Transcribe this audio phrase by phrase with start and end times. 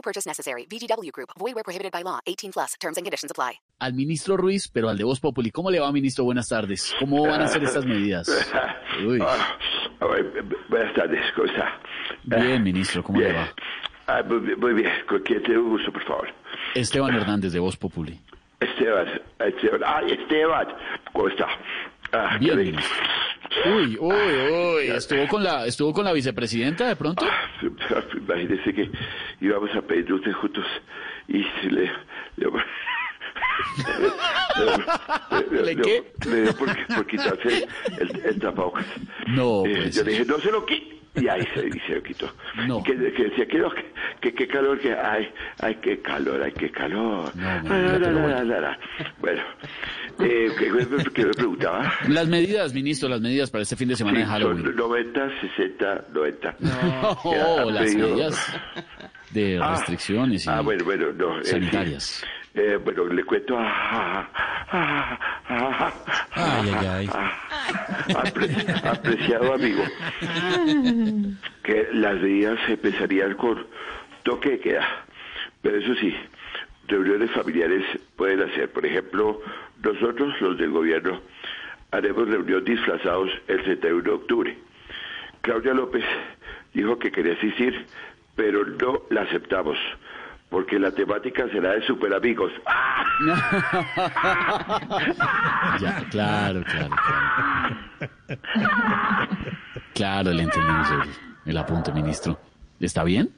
[0.00, 0.66] No purchase necessary.
[0.66, 1.28] VGW Group.
[1.38, 2.20] Void where prohibited by law.
[2.26, 2.74] 18 plus.
[2.80, 3.60] Terms and conditions apply.
[3.80, 5.50] Al ministro Ruiz, pero al de Voz Populi.
[5.50, 6.24] ¿Cómo le va, ministro?
[6.24, 6.94] Buenas tardes.
[6.98, 8.26] ¿Cómo van a ser estas medidas?
[9.06, 9.18] Uy.
[9.20, 9.58] Ah,
[10.70, 11.78] buenas tardes, ¿cómo está?
[12.24, 13.36] Bien, ministro, ¿cómo le Bien.
[13.36, 13.48] va?
[14.06, 16.28] Ah, muy, bien, muy bien, con quien te gusto, por favor.
[16.74, 18.18] Esteban Hernández de Voz Populi.
[18.60, 20.68] Esteban, Esteban, ah, Esteban,
[21.12, 21.46] ¿cómo está?
[22.12, 22.56] Ah, bien.
[22.58, 22.96] ministro.
[23.66, 24.86] Uy, uy, uy.
[24.90, 27.26] ¿Estuvo con la, estuvo con la vicepresidenta de pronto?
[28.16, 28.90] Imagínese que
[29.40, 30.64] íbamos a pedir dulces juntos
[31.28, 31.90] y se le...
[32.36, 32.50] le le-
[35.62, 36.12] ¿Le le- qué?
[36.28, 37.66] Le dio por, por quitarse
[37.98, 38.86] el, el tapabocas.
[39.28, 40.98] No, Eh, yo le dije, no se lo quite.
[41.16, 42.32] Y ahí se, y se lo quitó.
[42.68, 42.82] No.
[42.84, 43.72] Que, que decía que no,
[44.20, 47.34] que, que, calor, que ay, ay, qué calor, ay, qué calor.
[47.34, 47.98] No, Ah, bueno.
[48.28, 48.78] la, la, la.
[49.18, 49.42] Bueno,
[50.22, 51.92] eh, ¿qué, qué- qué me preguntaba?
[52.08, 54.64] Las medidas, ministro, las medidas para este fin de semana Sí, de Halloween.
[54.64, 56.56] son 90, 60, 90.
[56.60, 58.52] No, las pedido- medidas
[59.30, 61.40] de Ah, restricciones y Ah, bueno, bueno, no.
[61.40, 62.02] eh, sanitarias.
[62.04, 62.26] sí.
[62.52, 64.28] Eh, bueno, le cuento a...
[66.32, 67.08] Ay, ay, ay.
[68.14, 69.84] Apre- apreciado amigo,
[71.62, 73.64] que las medidas empezarían con
[74.24, 74.86] toque de queda.
[75.62, 76.12] Pero eso sí,
[76.88, 77.84] reuniones familiares
[78.16, 78.70] pueden hacer.
[78.72, 79.40] Por ejemplo,
[79.82, 81.20] nosotros, los del gobierno,
[81.90, 84.58] haremos reunión disfrazados el 31 de octubre.
[85.42, 86.04] Claudia López
[86.74, 87.86] dijo que quería asistir,
[88.36, 89.78] pero no la aceptamos,
[90.48, 92.52] porque la temática será de super amigos.
[95.78, 98.40] Ya, claro, claro, claro.
[99.94, 100.50] Claro, le el,
[101.46, 102.38] el apunte, ministro.
[102.80, 103.30] ¿Está bien?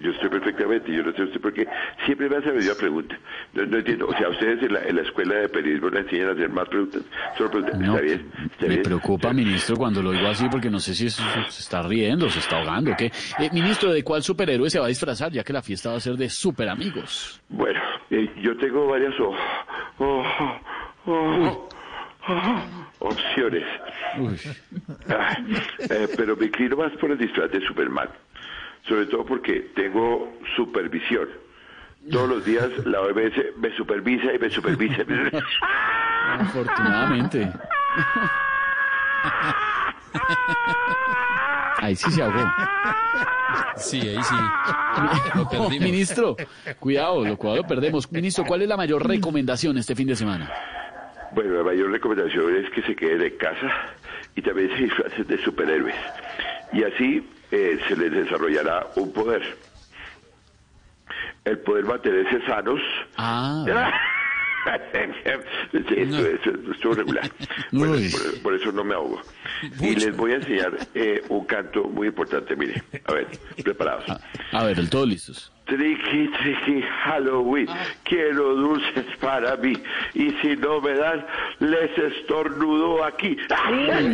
[0.00, 1.66] Yo estoy perfectamente, yo no sé usted por qué
[2.06, 3.18] siempre me hace la misma pregunta.
[3.54, 6.28] No, no entiendo, o sea, ustedes en la, en la escuela de periodismo le enseñan
[6.28, 7.02] a hacer más preguntas.
[7.36, 7.80] Solo preguntas.
[7.80, 8.30] No, ¿Está bien?
[8.44, 8.82] ¿Está me bien?
[8.82, 11.14] preocupa, ministro, cuando lo oigo así, porque no sé si es-
[11.48, 13.06] se está riendo, se está ahogando, ¿qué?
[13.40, 16.00] Eh, ministro, ¿de cuál superhéroe se va a disfrazar, ya que la fiesta va a
[16.00, 17.40] ser de super amigos?
[17.48, 19.34] Bueno, eh, yo tengo varias oh,
[19.98, 20.24] oh,
[21.06, 21.68] oh,
[23.00, 23.64] opciones.
[25.08, 25.36] Ah,
[25.90, 28.08] eh, pero me inclino más por el disfraz de Superman.
[28.88, 31.28] Sobre todo porque tengo supervisión.
[32.10, 35.02] Todos los días la OMS me supervisa y me supervisa.
[36.40, 37.52] afortunadamente.
[41.80, 42.50] Ahí sí se ahogó.
[43.76, 44.34] Sí, ahí sí.
[45.34, 45.80] Lo perdimos.
[45.80, 46.36] Ministro,
[46.78, 48.10] cuidado, lo cual lo perdemos.
[48.10, 50.50] Ministro, ¿cuál es la mayor recomendación este fin de semana?
[51.32, 53.70] Bueno, la mayor recomendación es que se queden en casa
[54.34, 55.94] y también se disfracen de superhéroes.
[56.72, 59.42] Y así eh, se les desarrollará un poder.
[61.44, 62.80] El poder mantenerse sanos.
[63.16, 63.64] Ah,
[65.72, 67.30] Sí, esto, esto- esto estuvo regular.
[67.72, 69.22] Bueno, por, por eso no me ahogo.
[69.80, 72.54] Y les voy a enseñar eh, un canto muy importante.
[72.56, 73.26] Mire, a ver,
[73.62, 74.04] preparados.
[74.52, 75.52] a ver, el todo listos.
[75.68, 77.68] Triqui, triqui, Halloween,
[78.02, 79.74] quiero dulces para mí.
[80.14, 81.26] Y si no me dan,
[81.60, 83.36] les estornudo aquí.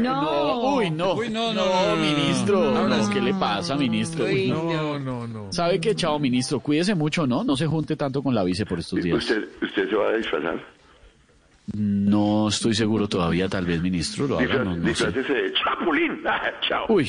[0.05, 1.15] No, uy, no.
[1.15, 2.73] Uy, no, no, no, no, ministro.
[2.73, 2.89] no.
[2.89, 4.25] No, ¿qué le pasa, ministro?
[4.25, 4.65] Uy, no.
[4.65, 5.53] No, no, no.
[5.53, 6.59] ¿Sabe qué, chao, ministro?
[6.59, 7.45] Cuídese mucho, ¿no?
[7.45, 9.17] No se junte tanto con la vice por estos días.
[9.19, 10.61] ¿Usted, ¿Usted se va a disfrazar?
[11.73, 15.11] No estoy seguro todavía, tal vez, ministro, lo haga, no, no sé.
[15.11, 16.21] De chapulín.
[16.27, 16.87] Ah, Chao.
[16.89, 17.09] Uy.